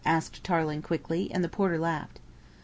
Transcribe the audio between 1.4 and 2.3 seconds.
the porter laughed.